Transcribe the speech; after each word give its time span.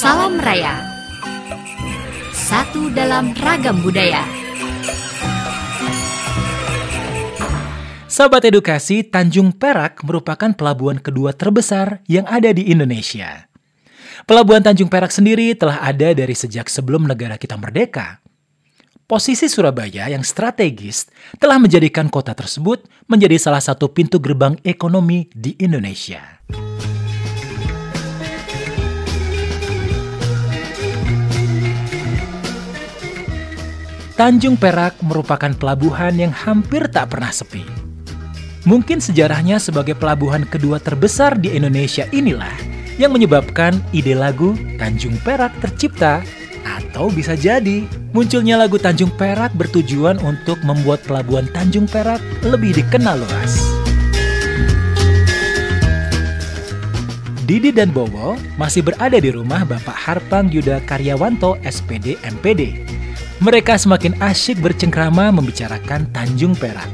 Salam 0.00 0.40
Raya 0.40 0.80
Satu 2.32 2.88
dalam 2.88 3.36
ragam 3.36 3.84
budaya 3.84 4.24
Sahabat 8.08 8.48
edukasi, 8.48 9.04
Tanjung 9.04 9.52
Perak 9.52 10.00
merupakan 10.00 10.56
pelabuhan 10.56 10.96
kedua 10.96 11.36
terbesar 11.36 12.00
yang 12.08 12.24
ada 12.32 12.48
di 12.48 12.72
Indonesia. 12.72 13.44
Pelabuhan 14.24 14.64
Tanjung 14.64 14.88
Perak 14.88 15.12
sendiri 15.12 15.52
telah 15.52 15.84
ada 15.84 16.16
dari 16.16 16.32
sejak 16.32 16.72
sebelum 16.72 17.04
negara 17.04 17.36
kita 17.36 17.60
merdeka. 17.60 18.24
Posisi 19.04 19.52
Surabaya 19.52 20.08
yang 20.08 20.24
strategis 20.24 21.12
telah 21.36 21.60
menjadikan 21.60 22.08
kota 22.08 22.32
tersebut 22.32 22.88
menjadi 23.04 23.36
salah 23.36 23.60
satu 23.60 23.92
pintu 23.92 24.16
gerbang 24.16 24.56
ekonomi 24.64 25.28
di 25.36 25.60
Indonesia. 25.60 26.40
Tanjung 34.20 34.60
Perak 34.60 35.00
merupakan 35.00 35.48
pelabuhan 35.56 36.12
yang 36.12 36.28
hampir 36.28 36.84
tak 36.92 37.16
pernah 37.16 37.32
sepi. 37.32 37.64
Mungkin 38.68 39.00
sejarahnya 39.00 39.56
sebagai 39.56 39.96
pelabuhan 39.96 40.44
kedua 40.44 40.76
terbesar 40.76 41.40
di 41.40 41.48
Indonesia 41.56 42.04
inilah 42.12 42.52
yang 43.00 43.16
menyebabkan 43.16 43.80
ide 43.96 44.12
lagu 44.12 44.52
Tanjung 44.76 45.16
Perak 45.24 45.56
tercipta 45.64 46.20
atau 46.68 47.08
bisa 47.08 47.32
jadi 47.32 47.88
munculnya 48.12 48.60
lagu 48.60 48.76
Tanjung 48.76 49.08
Perak 49.16 49.56
bertujuan 49.56 50.20
untuk 50.20 50.60
membuat 50.68 51.00
pelabuhan 51.08 51.48
Tanjung 51.56 51.88
Perak 51.88 52.20
lebih 52.44 52.76
dikenal 52.76 53.24
luas. 53.24 53.56
Didi 57.48 57.72
dan 57.72 57.88
Bowo 57.88 58.36
masih 58.60 58.84
berada 58.84 59.16
di 59.16 59.32
rumah 59.32 59.64
Bapak 59.64 59.96
Harpang 59.96 60.52
Yuda 60.52 60.84
Karyawanto 60.84 61.56
SPD 61.64 62.20
MPD. 62.20 62.84
Mereka 63.40 63.80
semakin 63.80 64.20
asyik 64.20 64.60
bercengkrama 64.60 65.32
membicarakan 65.32 66.12
Tanjung 66.12 66.52
Perak. 66.52 66.92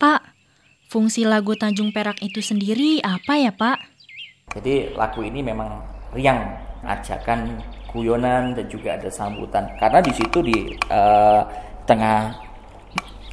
Pak, 0.00 0.32
fungsi 0.88 1.28
lagu 1.28 1.52
Tanjung 1.60 1.92
Perak 1.92 2.24
itu 2.24 2.40
sendiri 2.40 3.04
apa 3.04 3.36
ya 3.36 3.52
Pak? 3.52 3.76
Jadi 4.56 4.96
lagu 4.96 5.20
ini 5.20 5.44
memang 5.44 5.84
riang, 6.16 6.56
ajakan 6.80 7.60
guyonan 7.92 8.56
dan 8.56 8.64
juga 8.72 8.96
ada 8.96 9.12
sambutan. 9.12 9.68
Karena 9.76 10.00
di 10.00 10.12
situ 10.16 10.40
di 10.40 10.72
uh, 10.88 11.44
tengah 11.84 12.32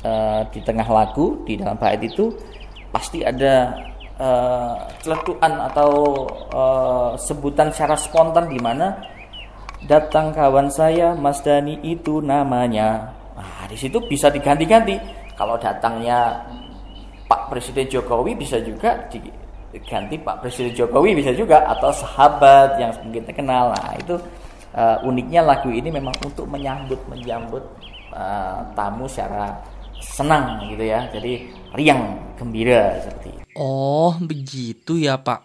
uh, 0.03 0.43
di 0.51 0.59
tengah 0.59 0.91
lagu 0.91 1.39
di 1.47 1.55
dalam 1.55 1.79
bait 1.79 2.03
itu 2.03 2.35
pasti 2.91 3.23
ada 3.23 3.71
uh, 4.19 5.65
atau 5.71 5.91
uh, 6.53 7.11
sebutan 7.17 7.69
secara 7.73 7.95
spontan 7.97 8.49
di 8.49 8.59
mana 8.59 8.97
datang 9.85 10.33
kawan 10.33 10.67
saya 10.73 11.13
Mas 11.13 11.41
Dani 11.45 11.77
itu 11.85 12.19
namanya. 12.19 13.13
Nah, 13.37 13.69
di 13.69 13.77
situ 13.77 14.01
bisa 14.09 14.33
diganti-ganti. 14.33 14.97
Kalau 15.37 15.53
datangnya 15.61 16.33
Pak 17.29 17.53
Presiden 17.53 17.85
Jokowi 17.85 18.33
bisa 18.33 18.57
juga 18.57 18.97
diganti 19.13 20.17
Pak 20.17 20.41
Presiden 20.41 20.73
Jokowi 20.73 21.13
bisa 21.13 21.29
juga 21.37 21.61
atau 21.69 21.93
sahabat 21.93 22.81
yang 22.81 22.89
mungkin 23.05 23.21
terkenal. 23.21 23.69
Nah, 23.77 23.93
itu 24.01 24.17
uh, 24.73 24.97
uniknya 25.05 25.45
lagu 25.45 25.69
ini 25.69 25.93
memang 25.93 26.17
untuk 26.25 26.49
menyambut 26.49 26.97
menyambut 27.05 27.61
uh, 28.17 28.65
tamu 28.73 29.05
secara 29.05 29.53
senang 30.01 30.65
gitu 30.73 30.81
ya. 30.81 31.05
Jadi 31.13 31.53
riang, 31.77 32.17
gembira 32.33 32.97
seperti. 33.05 33.36
Oh, 33.57 34.13
begitu 34.21 35.01
ya, 35.01 35.17
Pak. 35.17 35.41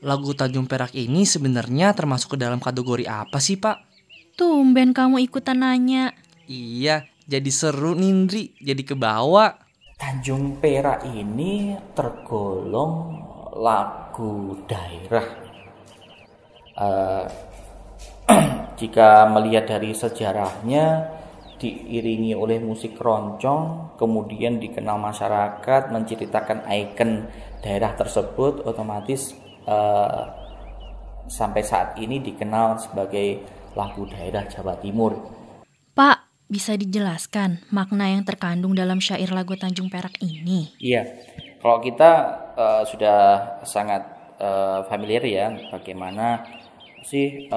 Lagu 0.00 0.32
Tanjung 0.32 0.64
Perak 0.64 0.96
ini 0.96 1.28
sebenarnya 1.28 1.92
termasuk 1.92 2.34
ke 2.34 2.38
dalam 2.40 2.56
kategori 2.56 3.04
apa 3.04 3.36
sih, 3.36 3.60
Pak? 3.60 3.84
Tumben 4.32 4.96
kamu 4.96 5.20
ikutan 5.28 5.60
nanya. 5.60 6.16
Iya, 6.48 7.04
jadi 7.28 7.50
seru 7.52 7.92
Nindri, 7.92 8.56
jadi 8.56 8.80
kebawa. 8.80 9.60
Tanjung 10.00 10.56
Perak 10.56 11.04
ini 11.04 11.76
tergolong 11.92 13.20
lagu 13.60 14.64
daerah. 14.64 15.28
Uh, 16.78 17.28
jika 18.80 19.28
melihat 19.28 19.68
dari 19.68 19.92
sejarahnya, 19.92 21.12
diiringi 21.58 22.32
oleh 22.32 22.62
musik 22.62 22.94
keroncong, 22.94 23.94
kemudian 23.98 24.62
dikenal 24.62 24.96
masyarakat, 24.96 25.90
menceritakan 25.90 26.64
ikon 26.70 27.26
daerah 27.60 27.92
tersebut, 27.98 28.62
otomatis 28.62 29.34
uh, 29.66 30.22
sampai 31.26 31.62
saat 31.66 31.98
ini 31.98 32.22
dikenal 32.22 32.78
sebagai 32.78 33.42
lagu 33.74 34.06
daerah 34.06 34.46
Jawa 34.46 34.78
Timur. 34.78 35.18
Pak, 35.92 36.48
bisa 36.48 36.78
dijelaskan 36.78 37.66
makna 37.74 38.08
yang 38.08 38.22
terkandung 38.22 38.72
dalam 38.72 39.02
syair 39.02 39.34
lagu 39.34 39.58
Tanjung 39.58 39.90
Perak 39.90 40.22
ini? 40.22 40.72
Iya, 40.78 41.04
kalau 41.58 41.82
kita 41.82 42.10
uh, 42.54 42.82
sudah 42.86 43.18
sangat 43.66 44.06
uh, 44.38 44.86
familiar 44.86 45.26
ya 45.26 45.46
bagaimana 45.74 46.46
sih 46.98 47.48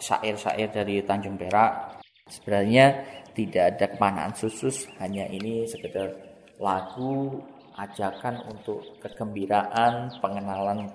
syair-syair 0.00 0.70
dari 0.72 1.02
Tanjung 1.04 1.36
Perak 1.36 1.95
Sebenarnya 2.26 3.06
tidak 3.38 3.64
ada 3.78 3.86
kemanaan 3.94 4.34
khusus, 4.34 4.90
hanya 4.98 5.30
ini 5.30 5.62
sekedar 5.70 6.10
lagu 6.58 7.38
ajakan 7.78 8.42
untuk 8.50 8.98
kegembiraan 8.98 10.10
pengenalan 10.18 10.90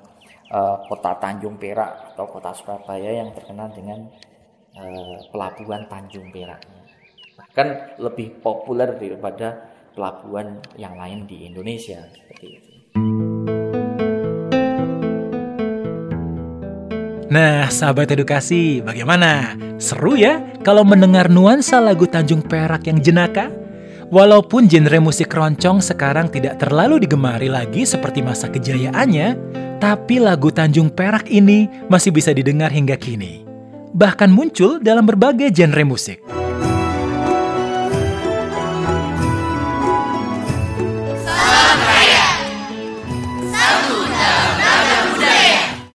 uh, 0.52 0.75
kota 0.91 1.16
Tanjung 1.24 1.56
Perak 1.56 2.12
atau 2.12 2.28
kota 2.28 2.52
Surabaya 2.52 3.24
yang 3.24 3.31
terkenal 3.31 3.72
dengan 3.72 4.12
uh, 4.75 5.16
pelabuhan 5.31 5.88
Tanjung 5.88 6.28
Perak. 6.36 6.68
Bahkan 7.40 7.68
lebih 8.03 8.44
populer 8.44 8.91
daripada 9.00 9.72
pelabuhan 9.96 10.59
yang 10.75 11.00
lain 11.00 11.24
di 11.31 11.47
Indonesia 11.47 12.12
seperti 12.12 12.47
itu. 12.59 12.72
Nah, 17.31 17.72
sahabat 17.72 18.12
edukasi, 18.12 18.84
bagaimana? 18.84 19.56
Seru 19.80 20.19
ya 20.19 20.44
kalau 20.68 20.84
mendengar 20.84 21.31
nuansa 21.31 21.80
lagu 21.80 22.03
Tanjung 22.03 22.44
Perak 22.44 22.84
yang 22.92 23.00
jenaka? 23.00 23.47
Walaupun 24.12 24.68
genre 24.68 25.00
musik 25.00 25.31
keroncong 25.31 25.80
sekarang 25.80 26.28
tidak 26.28 26.59
terlalu 26.59 27.00
digemari 27.00 27.47
lagi 27.47 27.88
seperti 27.88 28.20
masa 28.20 28.52
kejayaannya, 28.52 29.40
tapi 29.80 30.20
lagu 30.20 30.52
Tanjung 30.52 30.91
Perak 30.91 31.31
ini 31.31 31.72
masih 31.88 32.12
bisa 32.12 32.36
didengar 32.36 32.68
hingga 32.68 33.00
kini. 33.00 33.47
Bahkan 33.96 34.28
muncul 34.28 34.84
dalam 34.84 35.08
berbagai 35.08 35.56
genre 35.56 35.88
musik. 35.88 36.41